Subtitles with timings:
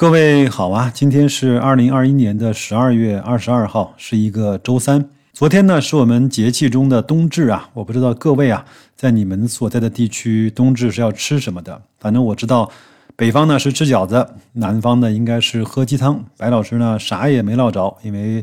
[0.00, 5.10] 各位好啊，今天是二零二一年的十二月二十二号，是一个周三。
[5.34, 7.68] 昨天呢，是我们节气中的冬至啊。
[7.74, 8.64] 我不知道各位啊，
[8.96, 11.82] 在你们所在的地区，冬至是要吃什么的？
[11.98, 12.70] 反正我知道，
[13.14, 16.24] 北方呢是吃饺子，南方呢应该是喝鸡汤。
[16.38, 18.42] 白老师呢啥也没捞着，因为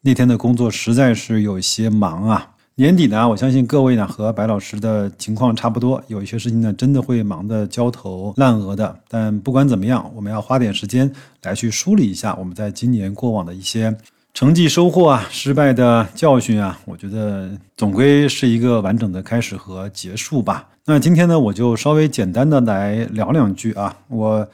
[0.00, 2.53] 那天的工作实在是有些忙啊。
[2.76, 8.98] 年底呢，我相信各位呢和白老师的情况差不多，有一些事情呢真的会忙得焦头烂额的。
[9.08, 11.08] 但不管怎么样，我们要花点时间
[11.44, 13.96] 来去梳理一下我们在今年过往的一些
[14.32, 16.76] 成绩收获啊、失败的教训啊。
[16.84, 20.66] 我觉得总归是一个完整的开始和结束吧。
[20.86, 23.96] 那今天呢，我就稍微简单的来聊两句啊。
[24.08, 24.48] 我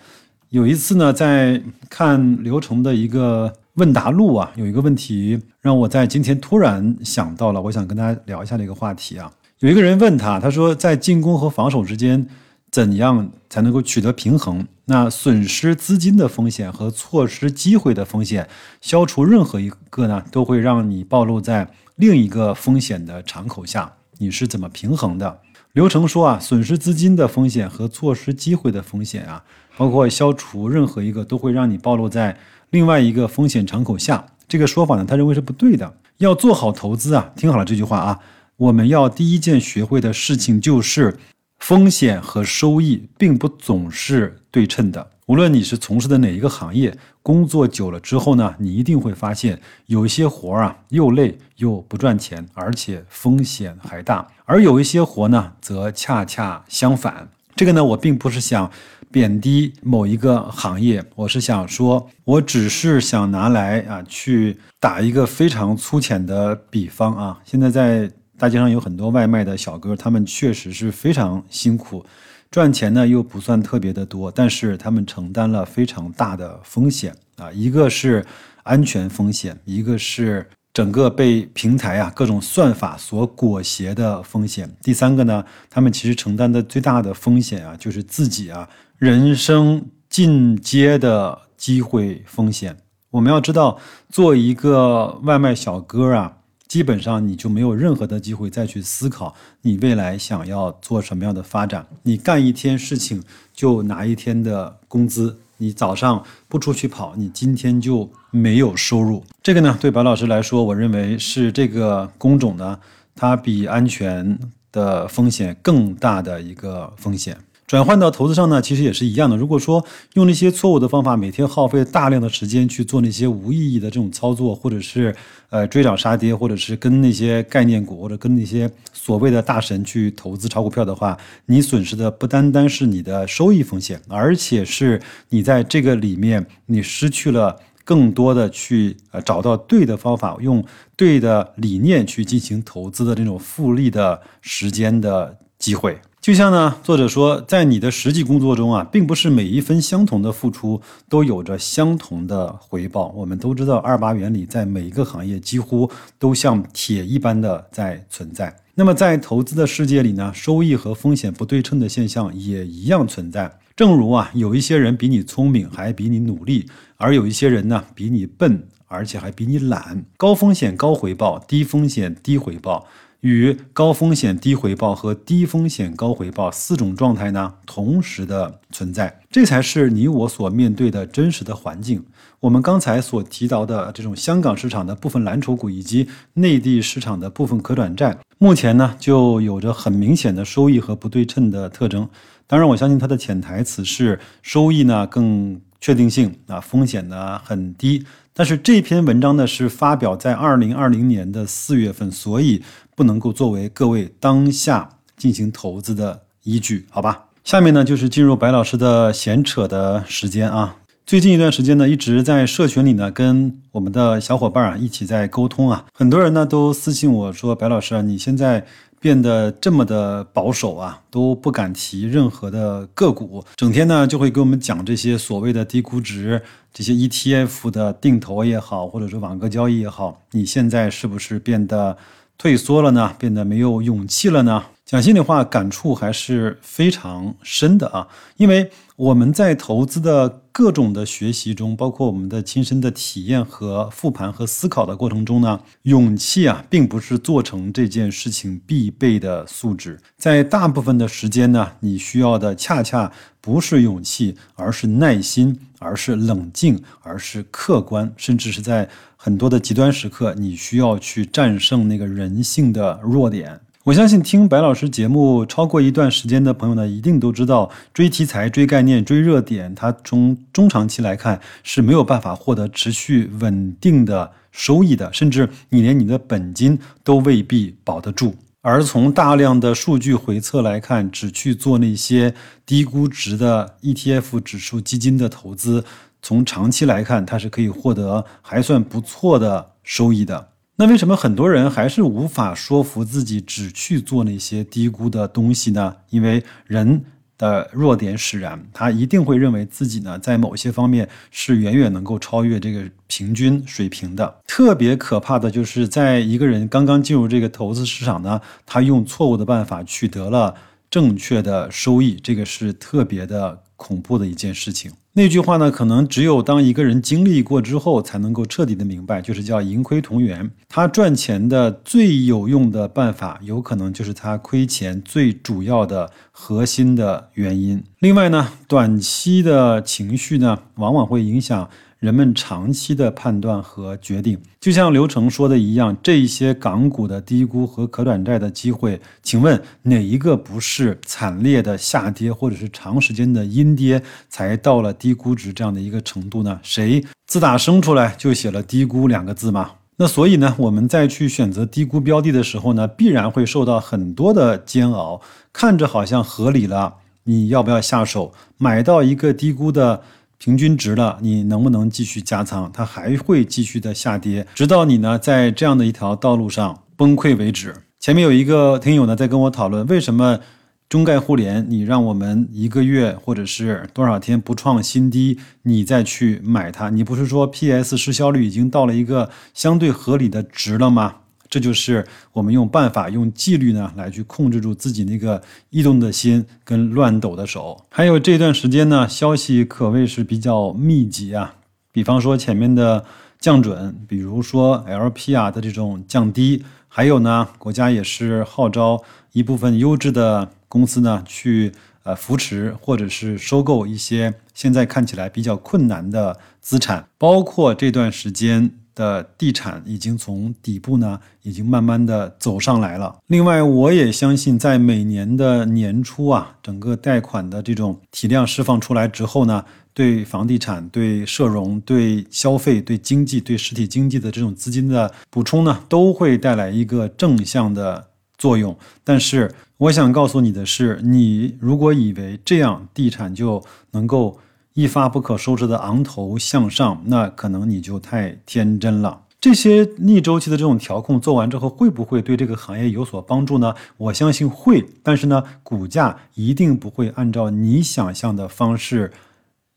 [0.51, 3.51] 有一次呢在看流程的一个。
[3.81, 9.33] 问答录啊，有一个问题让我在今天突然想到了，我想跟大家聊一下这个话题啊。
[9.61, 12.27] 有一个人问他，他说在进攻和防守之间，
[12.71, 14.67] 怎样才能够取得平衡？
[14.85, 18.47] 那损失资金的风险和错失机会的风险，
[18.83, 23.91] 消除任何一个呢，都会让你暴露在另一个风险的敞口下。
[24.19, 25.39] 你是怎么平衡的？
[25.73, 29.43] 刘成说啊，损失资金的风险和错失机会的风险啊，
[29.79, 32.37] 包括消除任何一个，都会让你暴露在。
[32.71, 35.93] 另外一个风险敞口下，这个说法呢，他认为是不对的。
[36.19, 38.21] 要做好投资啊，听好了这句话啊，
[38.57, 41.19] 我们要第一件学会的事情就是，
[41.59, 45.11] 风险和收益并不总是对称的。
[45.27, 57.29] 无论你是从事的哪一个行业，工作久了之后呢，你一定会发现，有一些活儿啊，又累又不赚钱，而且风险还大；而有一些活呢，则恰恰相反。
[57.57, 58.71] 这个呢，我并不是想。
[59.13, 67.41] 贬低某一个行业，我是想说，我只是想拿来啊，去打一个非常粗浅的比方啊。
[67.45, 68.09] 现在在
[68.39, 72.05] 大街上有很多外卖的小哥，他们确实是非常辛苦，
[72.53, 78.25] 赚钱呢又不算特别的多，但是他们承担了非常大的风险啊，一个是
[78.63, 80.47] 安全风险，一个是。
[80.73, 84.73] 整个被平台啊各种算法所裹挟的风险。
[84.83, 92.77] 第三个呢，他们其实承担的最大的风险啊，就是自己啊人生进阶的机会风险。
[93.11, 96.37] 我们要知道，做一个外卖小哥啊，
[96.69, 101.85] 基本上你就没有任何的机会再去思考你未来想要做什么样的发展。
[102.05, 103.21] 你干一天事情
[103.53, 105.41] 就拿一天的工资。
[105.61, 109.23] 你早上不出去跑，你今天就没有收入。
[109.43, 112.79] 这个呢，对白老师来说，我认为是这个工种呢，
[113.15, 114.39] 它比安全
[114.73, 117.37] 的风险更大的一个风险。
[117.71, 119.37] 转换到投资上呢，其实也是一样的。
[119.37, 125.15] 如果说用那些错误的方法，每天耗费大量的时间去做那些无意义的这种操作，或者是
[125.51, 131.17] 呃追涨杀跌，或者是跟那些概念股或者跟那些所谓的大神去投资炒股票的话，
[131.47, 140.65] 你损失的不单单是你的收益风险，而且是你在这个里面你失去了更多的去呃找到对的方法，用
[140.97, 145.97] 对的理念去进行投资的这种复利的时间的机会。
[146.21, 153.11] 就像呢，作者说，在你的实际工作中啊，并不是每一分相同的付出都有着相同的回报。
[153.17, 158.55] 我们都知道，二八原理在每一个行业几乎都像铁一般的在存在。
[158.75, 163.59] 那么，在投资的世界里呢，收益和风险不对称的现象也一样存在。
[163.75, 166.67] 正如啊，有一些人比你聪明，还比你努力；
[166.99, 170.05] 而有一些人呢，比你笨，而且还比你懒。
[170.19, 172.87] 高风险高回报，低风险低回报。
[173.21, 182.05] 与高风险低回报和低风险高回报四种状态呢同时的存在，这才是你我所面对的真实的环境。
[182.41, 192.09] 我们刚才所提到的这种香港市场的部分蓝筹股以及内地市场的部分可转债，目前呢就有着很明显的收益和不对称的特征。
[192.47, 198.05] 当然，我相信它的潜台词是收益呢更确定性啊，风险呢很低。
[198.35, 202.63] 但是这篇文章呢是发表在二零二零年的四月份，所以。
[202.97, 204.87] 不能够作为各位当下
[205.17, 207.29] 进行投资的依据，好吧？
[207.45, 210.77] 下面呢就是进入白老师的闲扯的时间啊。
[211.07, 215.87] 最近一段时间呢，一直在社群里呢跟我们的小伙伴啊一起在沟通啊。
[215.95, 218.67] 很多人呢都私信我说：“白老师啊，你现在
[219.01, 226.43] 变得这么的保守啊，都不敢提任何的个股，整天呢就会给我们讲这些所谓的低估值、
[226.73, 231.97] 这些 ETF 的定投也好，或者说网格交易也好，你现在是不是变得？”
[232.41, 234.65] 退缩了呢，变得没有勇气了呢。
[234.91, 238.09] 讲心里话，感触还是非常深的啊，
[238.39, 249.97] 因为我们在投资的各种的学习中，包括我们的亲身的体验和复盘和思考的过程中呢，勇气啊，并不是做成这件事情必备的素质。
[250.17, 263.61] 在大部分的时间呢，你需要的恰恰不是勇气，而是耐心，而是冷静，而是客观，甚至是在很多的极端时刻，你需要去战胜那个人性的弱点。
[263.91, 278.37] 我相信听白老师节目超过一段时间的朋友呢，一定都知道，追题材、追概念、追热点，它从中长期来看是没有办法获得持续稳定的收益的，甚至你连你的本金都未必保得住。
[278.61, 282.33] 而从大量的数据回测来看，只去做那些
[282.65, 285.85] 低估值的 ETF 指数基金的投资，
[286.23, 290.50] 从长期来看，它是可以获得还算不错的收益的。
[290.81, 295.97] 那为什么很多人还是无法说服自己只去做那些低估的东西呢？
[296.09, 297.05] 因为人
[297.37, 304.41] 的弱点使然，他一定会认为自己呢在某些方面是远远能够超越这个平均水平的。
[304.47, 310.55] 特别可怕的就是在一个人刚刚进入这个投资市场呢，他用错误的办法取得了
[310.89, 314.91] 正确的收益，这个是特别的恐怖的一件事情。
[315.13, 320.49] 那句话呢，可能只有当一个人经历过之后，才能够彻底的明白，就是叫盈亏同源。
[320.69, 327.83] 他赚钱的最有用的办法，有可能就是他亏钱最主要的核心的原因。
[327.99, 331.69] 另外呢，短期的情绪呢，往往会影响。
[332.01, 346.59] 人们长期的判断和决定，就像刘成说的一样，这些港股的低估和可转债的机会，请问哪一个不是惨烈的下跌或者是长时间的阴跌才到了低估值这样的一个程度呢？
[346.63, 349.73] 谁自打生出来就写了低估两个字吗？
[349.97, 355.21] 那所以呢，我们在去选择低估标的的时候呢，必然会受到很多的煎熬，
[355.53, 356.95] 看着好像合理了，
[357.25, 360.03] 你要不要下手买到一个低估的？
[360.43, 362.71] 平均值了，你能不能继续加仓？
[362.73, 367.75] 它还会继续的下跌，直到你呢在这样的一条道路上崩溃为止。
[367.99, 370.41] 前面有一个听友呢在跟我讨论，为什么
[370.89, 376.89] 中概互联你让我们一个月或者是多少天不创新低，你再去买它？
[376.89, 381.17] 你不是说 PS 市销率已经到了一个相对合理的值了吗？
[381.51, 387.85] 这就是我们用办法、用纪律呢，来去控制住自己那个异动的心跟乱抖的手。
[387.91, 391.57] 还有这段时间呢，消息可谓是比较密集啊。
[391.91, 393.05] 比方说前面的
[393.41, 399.03] 降准，比如说 LPR 的这种降低，还有呢，国家也是号召
[399.33, 401.73] 一部分优质的公司呢，去
[402.05, 408.71] 呃扶持或者是收购一些现在看起来比较困难的资产，包括这段时间。
[408.95, 413.17] 的地产已经从底部呢，已经慢慢的走上来了。
[413.27, 419.65] 另外，我也相信，在每年的年初啊，整个贷款的这种体量释放出来之后呢，
[419.95, 428.77] 对房地产、对社融、对消费、对经济、对实体经济的这种资金的补充呢，都会带来一个正向的作用。
[429.03, 434.39] 但是，我想告诉你的是，你如果以为这样地产就能够。
[434.75, 439.23] 一发不可收拾的昂头向上，那可能你就太天真了。
[439.41, 443.75] 这些逆周期的这种调控做完之后，会不会对这个行业有所帮助呢？
[443.97, 449.11] 我相信会，但是呢，股价一定不会按照你想象的方式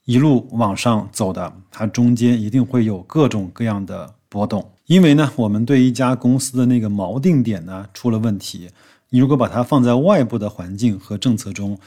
[0.05, 4.69] 一路往上走的，它中间一定会有各种各样的波动。
[4.85, 8.69] 因为呢，我们对一家公司的那个锚定点呢出了问题，
[9.09, 11.79] 你如果把它放在外部的环境和政策中。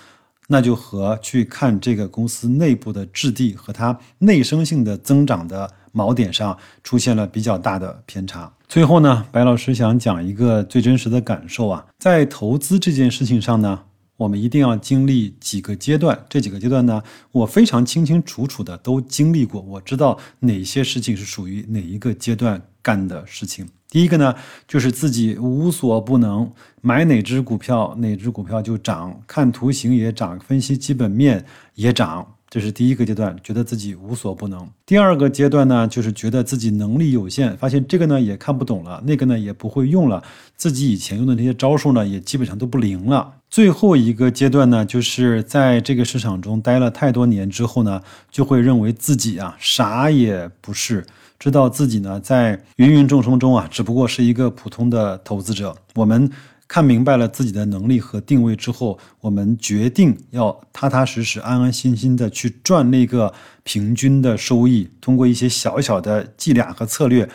[0.49, 8.53] 那就和去看这个公司内部的质地和它内生性的增长的锚点上出现了比较大的偏差。
[8.69, 13.85] 最后呢，白老师想讲一个最真实的感受啊，在投资这件事情上呢，
[14.17, 16.25] 我们一定要经历几个阶段。
[16.29, 23.69] 这几个阶段呢，我非常清清楚楚的都经历过，我知道哪些事情是属于哪一个阶段干的事情。
[23.89, 24.35] 第一个呢，
[24.67, 26.51] 就是自己无所不能，
[26.81, 34.69] 买哪只股票哪只股票就涨，看图形也涨，分析基本面也涨，这是第一个阶段，觉得自己无所不能。
[34.85, 40.23] 第二个阶段呢，就是觉得自己能力有限，发现这个呢也看不懂了，那个呢也不会用了，
[40.57, 43.35] 自己以前用的那些招数呢也基本上都不灵了。
[43.49, 51.07] 最后一个阶段呢，就是在这个市场中待了太多年之后呢，就会认为自己啊啥也不是。
[51.39, 55.77] 知道自己呢，在芸芸众生中啊，只不过是一个普通的投资者。
[55.95, 56.31] 我们
[56.69, 63.33] 看明白了自己的能力和定位之后，我们决定要踏踏实实、安安心心的去赚那个
[63.67, 67.29] 平均的收益，通过一些小小的伎俩和策略，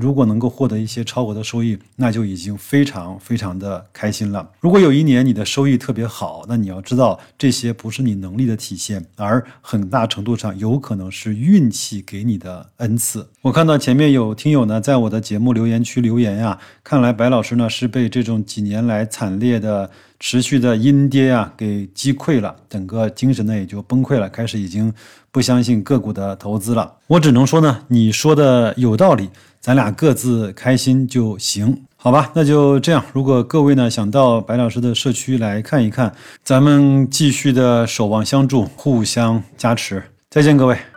[0.00, 4.50] 如果能够获得一些超额的收益，那就已经非常非常的开心了。
[4.58, 13.28] 如果有一年你的收益特别好，那你要知道这些不是你能力的体现，而很大程度上有可能是运气给你的恩赐。
[13.42, 19.88] 我看到前面有听友呢，在我的节目留言区留言呀，看来白老师呢是被这种几年来惨烈的。
[20.18, 24.92] 持续的阴跌啊，给击溃了，整个精神呢也就崩溃了，开始已经
[25.30, 26.94] 不相信个股的投资了。
[27.06, 29.28] 我只能说呢，你说的有道理，
[29.60, 32.30] 咱俩各自开心就行，好吧？
[32.34, 33.04] 那就这样。
[33.12, 40.02] 如果各位呢想到白老师的社区来看一看，咱们继续的守望相助，互相加持。
[40.30, 40.95] 再见，各位。